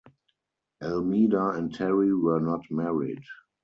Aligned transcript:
Almeida 0.81 1.49
and 1.51 1.75
Terri 1.75 2.19
were 2.19 2.39
not 2.39 2.65
married. 2.71 3.21